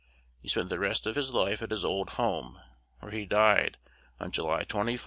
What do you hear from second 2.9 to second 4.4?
where he died on